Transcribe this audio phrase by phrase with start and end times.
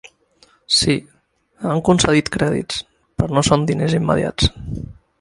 [0.77, 0.95] Sí,
[1.73, 2.83] han concedit crèdits,
[3.21, 4.53] però no són diners immediats.